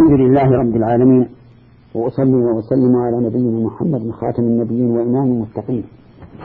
[0.00, 1.28] الحمد لله رب العالمين
[1.94, 5.84] وأصلي وأسلم على نبينا محمد خاتم النبيين وإمام المتقين.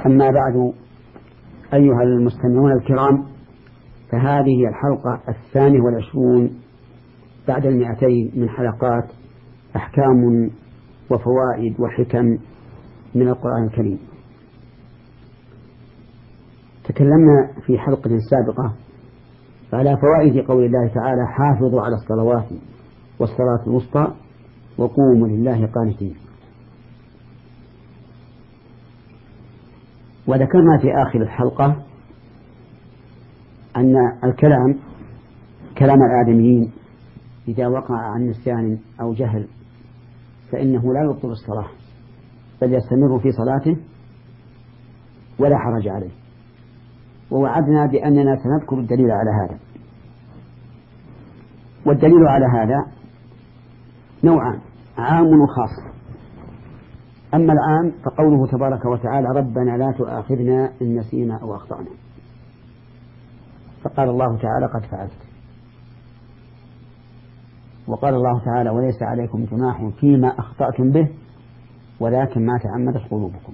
[0.05, 0.73] أما بعد
[1.73, 3.23] أيها المستمعون الكرام
[4.11, 6.51] فهذه الحلقة الثانية والعشرون
[7.47, 9.11] بعد المئتين من حلقات
[9.75, 10.49] أحكام
[11.11, 12.37] وفوائد وحكم
[13.15, 13.99] من القرآن الكريم.
[16.83, 18.73] تكلمنا في حلقة سابقة
[19.73, 22.45] على فوائد قول الله تعالى حافظوا على الصلوات
[23.19, 24.13] والصلاة الوسطى
[24.77, 26.15] وقوموا لله قانتين.
[30.27, 31.75] وذكرنا في آخر الحلقة
[33.77, 34.75] أن الكلام
[35.77, 36.71] كلام الآدميين
[37.47, 39.47] إذا وقع عن نسيان أو جهل
[40.51, 41.67] فإنه لا يبطل الصلاة
[42.61, 43.77] بل يستمر في صلاته
[45.39, 46.11] ولا حرج عليه.
[47.31, 49.59] ووعدنا بأننا سنذكر الدليل على هذا.
[51.85, 52.94] والدليل على هذا
[54.25, 54.59] نوعان
[54.97, 55.95] عام وخاص.
[57.33, 61.89] أما العام فقوله تبارك وتعالى ربنا لا تؤاخذنا إن نسينا أو أخطأنا
[63.83, 65.21] فقال الله تعالى قد فعلت
[67.87, 71.09] وقال الله تعالى وليس عليكم جناح فيما أخطأتم به
[71.99, 73.53] ولكن ما تعمدت قلوبكم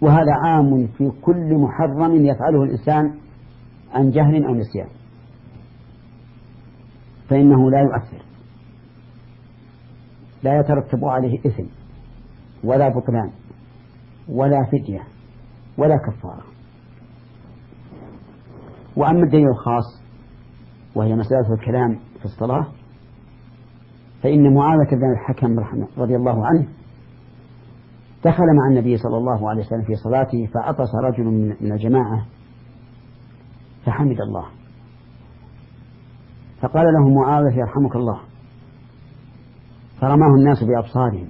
[0.00, 3.14] وهذا عام في كل محرم يفعله الإنسان
[3.94, 4.88] عن جهل أو نسيان.
[7.30, 8.27] فإنه لا يؤثر.
[10.42, 11.64] لا يترتب عليه إثم
[12.64, 13.30] ولا بطلان
[14.28, 15.02] ولا فدية
[15.78, 16.42] ولا كفارة.
[18.96, 20.02] وأما الدليل الخاص
[20.94, 22.66] وهي مسألة الكلام في الصلاة
[24.22, 25.56] فإن معاذة بن الحكم
[25.98, 26.68] رضي الله عنه
[28.24, 31.24] دخل مع النبي صلى الله عليه وسلم في صلاته فعطس رجل
[31.60, 32.26] من الجماعة
[33.86, 34.44] فحمد الله.
[36.60, 38.20] فقال له معاوية يرحمك الله.
[40.00, 41.28] فرماه الناس بأبصارهم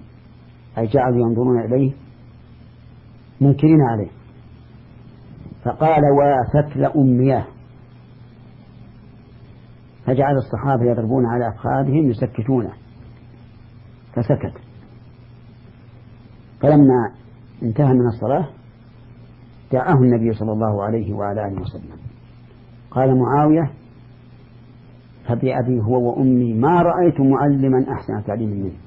[0.78, 1.92] أي جعلوا ينظرون إليه
[3.40, 4.10] منكرين عليه.
[5.64, 7.46] فقال وفتل أمياه
[10.06, 12.72] فجعل الصحابة يضربون على أفخاذهم يسكتونه
[14.12, 14.60] فسكت.
[16.60, 17.12] فلما
[17.62, 18.48] انتهى من الصلاة
[19.72, 21.96] دعاه النبي صلى الله عليه وعلى آله وسلم.
[22.90, 23.70] قال معاوية
[25.28, 28.78] فبأبي هو وأمي ما رأيت معلما أحسن تعليما منه.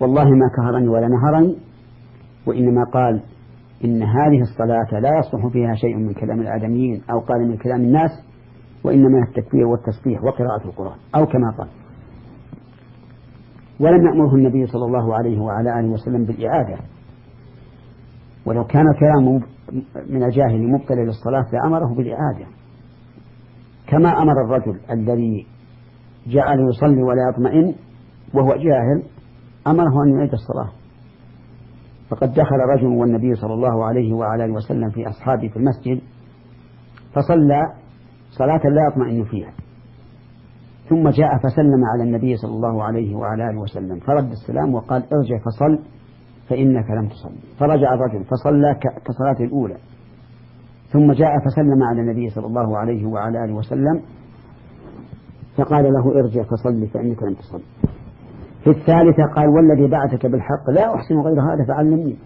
[0.00, 1.56] والله ما كهرني ولا نهرني
[2.46, 3.22] وإنما قال
[3.84, 8.10] إن هذه الصلاة لا يصلح فيها شيء من كلام الآدميين أو قال من كلام الناس
[8.84, 11.68] وإنما التكبير والتسبيح وقراءة القرآن أو كما قال.
[13.80, 16.76] ولم يأمره النبي صلى الله عليه وعلى آله وسلم بالإعادة.
[18.46, 19.40] ولو كان كلام
[20.10, 22.59] من الجاهل مبتلى للصلاة لأمره بالإعادة.
[23.90, 25.46] كما أمر الرجل الذي
[26.26, 27.74] جعل يصلي ولا يطمئن
[28.34, 29.02] وهو جاهل
[29.66, 30.72] أمره أن يعيد الصلاة.
[32.10, 36.00] فقد دخل رجل والنبي صلى الله عليه وعلى آله وسلم في أصحابه في المسجد
[37.14, 37.62] فصلى
[38.30, 39.52] صلاة لا يطمئن فيها.
[40.88, 45.38] ثم جاء فسلم على النبي صلى الله عليه وعلى آله وسلم فرد السلام وقال ارجع
[45.38, 45.78] فصل
[46.48, 47.34] فإنك لم تصل.
[47.58, 49.76] فرجع الرجل فصلى كصلاة الأولى.
[50.92, 54.02] ثم جاء فسلم على النبي صلى الله عليه وعلى آله وسلم
[55.56, 57.60] فقال له ارجع فصل فإنك لم تصل.
[58.64, 62.16] في الثالثة قال والذي بعثك بالحق لا أحسن غير هذا فعلمني.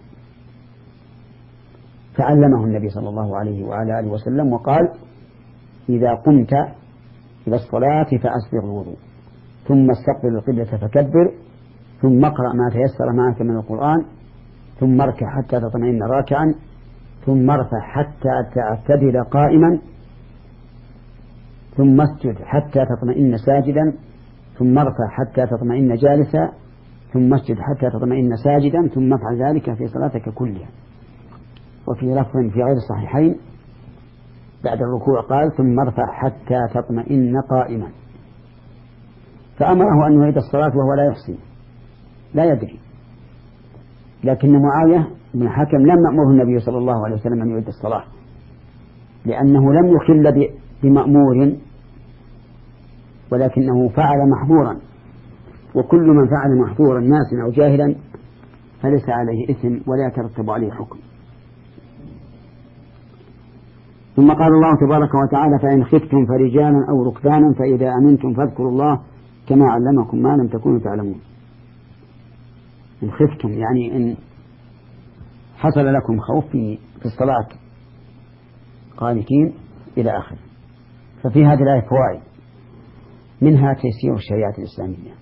[2.17, 4.89] فعلمه النبي صلى الله عليه وعلى آله وسلم وقال
[5.89, 6.53] إذا قمت
[7.47, 8.97] إلى الصلاة فأسبغ الوضوء
[9.67, 11.31] ثم استقبل القبلة فكبر
[12.01, 14.05] ثم اقرأ ما تيسر معك من القرآن
[14.79, 16.55] ثم اركع حتى تطمئن راكعا
[17.25, 19.79] ثم ارفع حتى تعتدل قائما
[21.77, 23.93] ثم اسجد حتى تطمئن ساجدا
[24.57, 26.51] ثم ارفع حتى تطمئن جالسا
[27.13, 30.67] ثم اسجد حتى تطمئن ساجدا ثم افعل ذلك في صلاتك كلها.
[31.87, 33.35] وفي لفظ في غير الصحيحين
[34.63, 37.87] بعد الركوع قال ثم ارفع حتى تطمئن قائما.
[39.57, 41.35] فأمره أن يعيد الصلاة وهو لا يحسن
[42.33, 42.79] لا يدري.
[44.23, 48.03] لكن معاوية بن حكم لم يأمره النبي صلى الله عليه وسلم أن يعيد الصلاة
[49.25, 50.49] لأنه لم يخل
[50.83, 51.53] بمأمور
[53.31, 54.77] ولكنه فعل محظورا
[55.75, 57.95] وكل من فعل محظورا ناسا أو جاهلا
[58.81, 60.99] فليس عليه إثم ولا يترتب عليه حكم.
[64.15, 68.99] ثم قال الله تبارك وتعالى فإن خفتم فرجالا أو ركبانا فإذا أمنتم فاذكروا الله
[69.47, 71.19] كما علمكم ما لم تكونوا تعلمون.
[73.03, 74.15] إن خفتم يعني إن
[75.57, 77.47] حصل لكم خوف في الصلاة
[78.97, 79.53] قانتين
[79.97, 80.37] إلى آخره
[81.23, 82.21] ففي هذه الآية فوائد.
[83.41, 85.15] منها تيسير الشريعة الإسلامية.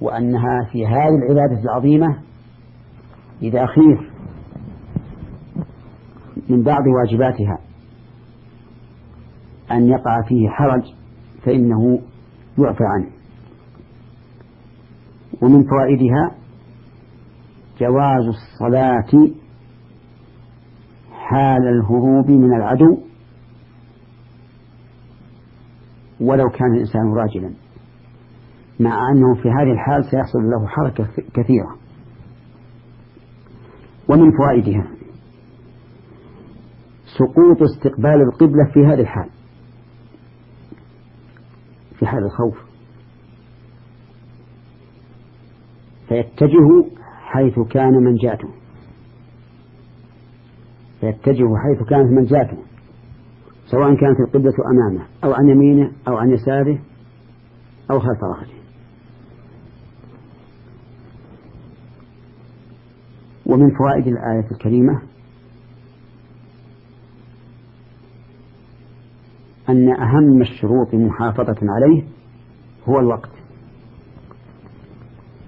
[0.00, 2.18] وأنها في هذه العبادة العظيمة
[3.42, 4.10] إذا خيف
[6.48, 7.58] من بعض واجباتها
[9.70, 10.82] أن يقع فيه حرج
[11.44, 12.00] فإنه
[12.58, 13.10] يعفى عنه.
[15.42, 16.45] ومن فوائدها
[17.80, 19.30] جواز الصلاة
[21.12, 22.98] حال الهروب من العدو
[26.20, 27.54] ولو كان الإنسان راجلا
[28.80, 31.76] مع أنه في هذه الحال سيحصل له حركة كثيرة.
[34.08, 34.86] ومن فوائدها
[37.18, 39.30] سقوط استقبال القبلة في هذه الحال
[41.98, 42.58] في حال الخوف.
[46.08, 46.96] فيتجه
[47.36, 48.48] حيث كان منجاته.
[51.00, 52.56] فيتجه حيث كانت منجاته
[53.66, 56.78] سواء كانت القبلة أمامه أو عن يمينه أو عن يساره
[57.90, 58.56] أو خلف ظهره
[63.46, 65.02] ومن فوائد الآية الكريمة
[69.68, 72.02] أن أهم الشروط محافظة عليه
[72.88, 73.35] هو الوقت.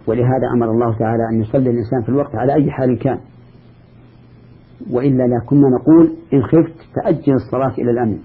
[0.09, 3.19] ولهذا أمر الله تعالى أن يصلي الإنسان في الوقت على أي حال كان.
[4.91, 8.19] وإلا لا كنا نقول إن خفت فأجل الصلاة إلى الأمن.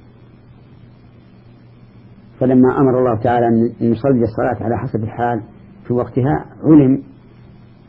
[2.40, 5.42] فلما أمر الله تعالى أن نصلي الصلاة على حسب الحال
[5.88, 7.04] في وقتها علم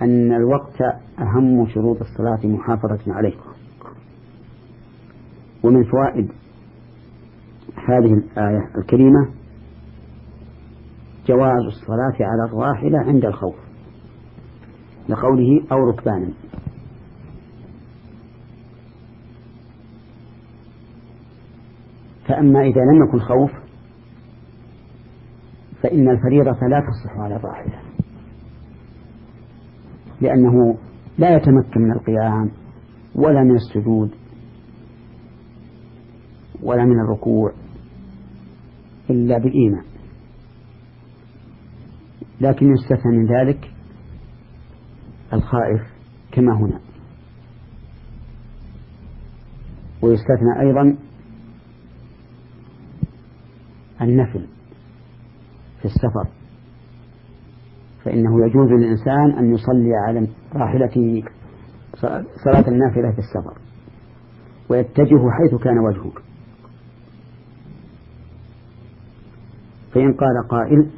[0.03, 0.81] أن الوقت
[1.19, 3.35] أهم شروط الصلاة محافظة عليه.
[5.65, 6.29] ومن فوائد
[7.89, 9.29] هذه الآية الكريمة
[11.27, 13.64] جواز الصلاة على الراحلة عند الخوف.
[15.09, 16.33] لقوله أو ركبانا.
[22.29, 23.51] فأما إذا لم يكن خوف
[25.83, 27.81] فإن الفريضة لا تصح على الراحلة.
[30.21, 30.79] لأنه
[31.19, 32.51] لا يتمكن من القيام
[33.15, 34.11] ولا من السجود
[36.63, 37.53] ولا من الركوع
[39.11, 39.85] إلا بالإيمان.
[42.41, 43.74] لكن يستثنى من ذلك
[45.35, 45.81] الخائف
[46.33, 46.81] كما هنا.
[50.03, 50.97] ويستثنى أيضا
[54.01, 54.47] النفل
[55.79, 56.29] في السفر.
[58.05, 61.23] فإنه يجوز للإنسان أن يصلي على راحلته
[62.45, 63.59] صلاة النافلة في السفر
[64.69, 66.13] ويتجه حيث كان وجهه.
[69.95, 70.91] فإن قال قائل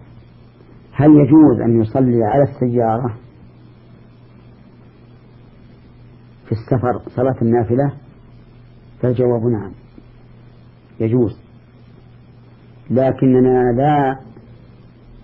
[0.92, 3.25] هل يجوز أن يصلي على السيارة
[6.46, 7.92] في السفر صلاة النافلة؟
[9.00, 9.72] فالجواب نعم.
[11.00, 11.40] يجوز.
[12.90, 14.18] لكننا لا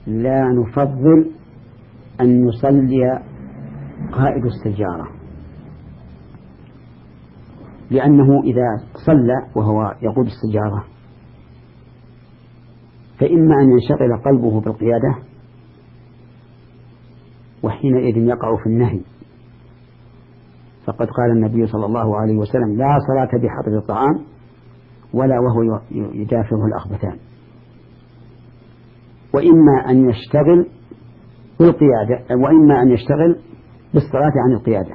[0.07, 1.31] لا نفضل
[2.21, 3.23] أن يصلي
[4.13, 5.09] قائد السيارة.
[7.91, 10.85] لأنه إذا صلى وهو يقود السيارة
[13.19, 15.17] فإما أن ينشغل قلبه بالقيادة
[17.63, 19.01] وحينئذ يقع في النهي.
[20.87, 24.25] فقد قال النبي صلى الله عليه وسلم لا صلاة بحضر الطعام
[25.14, 27.17] ولا وهو يدافعه الأخبثان.
[29.34, 30.67] وإما أن يشتغل
[31.58, 33.36] بالقيادة وإما أن يشتغل
[33.94, 34.94] بالصلاة عن القيادة.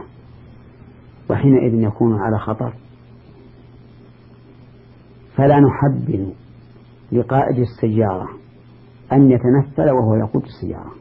[1.30, 2.74] وحينئذ يكون على خطر.
[5.36, 6.30] فلا نحبذ
[7.12, 8.28] لقائد السيارة
[9.12, 10.92] أن يتنفل وهو يقود السيارة.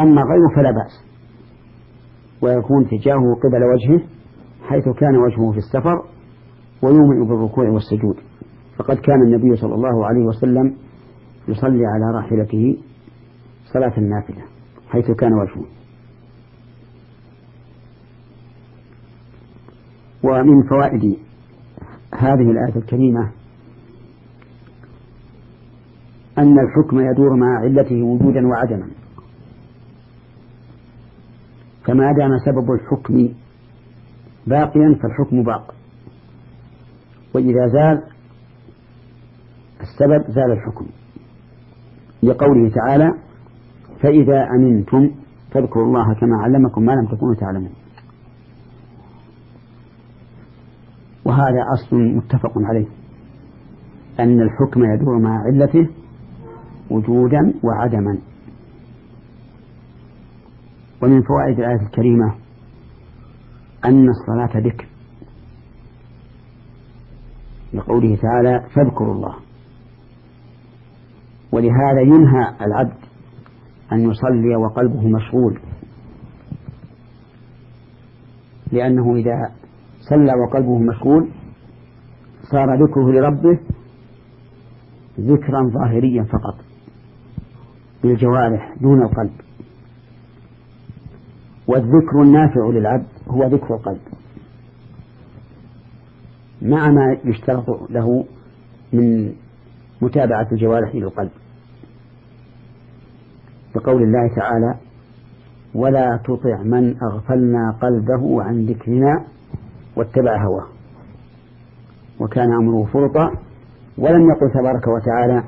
[0.00, 1.11] أما غيره فلا بأس.
[2.42, 4.06] ويكون تجاهه قبل وجهه
[4.62, 6.02] حيث كان وجهه في السفر
[6.82, 8.16] ويومئ بالركوع والسجود.
[8.78, 10.76] فقد كان النبي صلى الله عليه وسلم
[11.48, 12.78] يصلي على راحلته
[13.72, 14.42] صلاة النافلة
[14.88, 15.64] حيث كان وجهه.
[20.24, 21.18] ومن فوائد
[22.14, 23.30] هذه الآية الكريمة
[26.38, 29.01] أن الحكم يدور مع علته وجودا وعدما.
[31.84, 33.28] فما دام سبب الحكم
[34.46, 35.74] باقيا فالحكم باق.
[37.34, 38.02] وإذا زال
[39.80, 40.86] السبب زال الحكم.
[42.22, 43.14] لقوله تعالى
[44.02, 45.10] فإذا أمنتم
[45.50, 47.72] فاذكروا الله كما علمكم ما لم تكونوا تعلمون.
[51.24, 52.86] وهذا أصل متفق عليه
[54.20, 55.88] أن الحكم يدور مع علته
[56.90, 58.18] وجودا وعدما.
[61.02, 62.34] ومن فوائد الآية الكريمة
[63.84, 64.86] أن الصلاة ذكر
[67.74, 69.34] لقوله تعالى فاذكروا الله.
[71.52, 72.98] ولهذا ينهى العبد
[73.92, 75.60] أن يصلي وقلبه مشغول.
[78.72, 79.52] لأنه إذا
[80.00, 81.28] صلى وقلبه مشغول
[82.50, 83.58] صار ذكره لربه
[85.20, 86.64] ذكرا ظاهريا فقط
[88.02, 89.32] بالجوارح دون القلب.
[91.72, 94.00] والذكر النافع للعبد هو ذكر القلب.
[96.62, 98.24] مع ما يشترط له
[98.92, 99.32] من
[100.02, 101.30] متابعة الجوارح للقلب.
[103.74, 104.74] بقول الله تعالى
[105.74, 109.24] ولا تطع من أغفلنا قلبه عن ذكرنا
[109.96, 110.66] واتبع هواه.
[112.20, 113.30] وكان أمره فرطا
[113.98, 115.44] ولم يقل تبارك وتعالى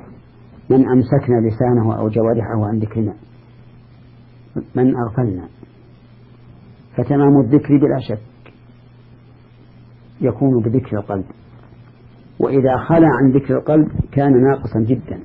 [0.71, 3.15] من أمسكنا لسانه أو جوارحه عن ذكرنا.
[4.75, 5.49] من أغفلنا.
[6.97, 8.53] فتمام الذكر بلا شك
[10.21, 11.25] يكون بذكر القلب.
[12.39, 15.21] وإذا خلى عن ذكر القلب كان ناقصا جدا.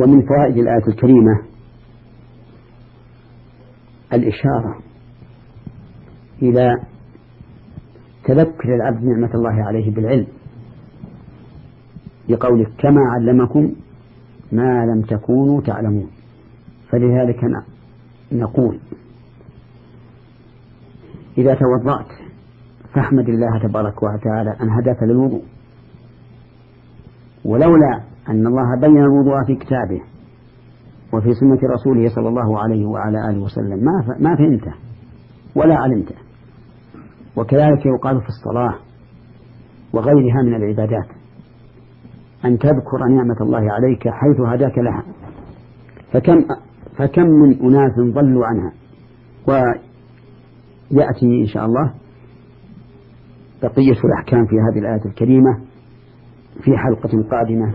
[0.00, 1.42] ومن فوائد الآية الكريمة
[4.12, 4.78] الإشارة
[6.42, 6.76] إلى
[8.24, 10.26] تذكر العبد نعمة الله عليه بالعلم
[12.28, 13.72] بقوله كما علمكم
[14.52, 16.10] ما لم تكونوا تعلمون.
[16.90, 17.44] فلذلك
[18.38, 18.78] نقول.
[21.38, 22.06] إذا توضأت
[22.94, 25.42] فاحمد الله تبارك وتعالى أن هداك للوضوء.
[27.44, 30.00] ولولا أن الله بين الوضوء في كتابه
[31.12, 34.74] وفي سنة رسوله صلى الله عليه وعلى آله وسلم ما ما فهمته
[35.54, 36.14] ولا علمته.
[37.36, 38.74] وكذلك يقال في الصلاة
[39.92, 41.06] وغيرها من العبادات
[42.44, 45.02] أن تذكر نعمة الله عليك حيث هداك لها.
[46.12, 46.44] فكم
[46.96, 48.72] فكم من أناس ضلوا عنها؟
[49.48, 51.94] ويأتي إن شاء الله
[53.62, 55.60] بقية الأحكام في هذه الآية الكريمة
[56.62, 57.74] في حلقة قادمة.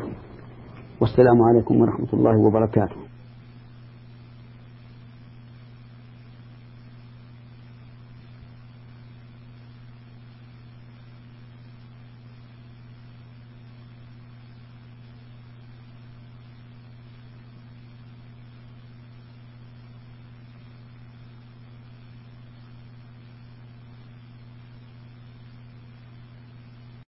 [1.01, 3.06] والسلام عليكم ورحمة الله وبركاته.